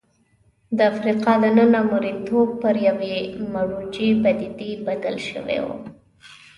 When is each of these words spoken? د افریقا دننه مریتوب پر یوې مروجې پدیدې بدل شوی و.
د 0.77 0.79
افریقا 0.91 1.33
دننه 1.43 1.79
مریتوب 1.91 2.47
پر 2.61 2.75
یوې 2.87 3.17
مروجې 3.53 4.09
پدیدې 4.23 4.71
بدل 4.87 5.15
شوی 5.29 5.59
و. 5.65 5.67